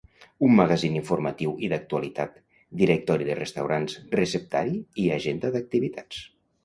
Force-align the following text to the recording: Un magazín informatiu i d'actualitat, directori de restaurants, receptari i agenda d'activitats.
Un 0.45 0.53
magazín 0.59 0.95
informatiu 0.99 1.51
i 1.67 1.69
d'actualitat, 1.73 2.39
directori 2.81 3.27
de 3.29 3.35
restaurants, 3.43 3.99
receptari 4.21 4.75
i 5.05 5.07
agenda 5.21 5.53
d'activitats. 5.59 6.25